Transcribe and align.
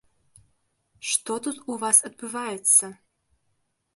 Што 1.09 1.35
тут 1.47 1.57
у 1.73 1.77
вас 1.85 1.97
адбываецца? 2.09 2.85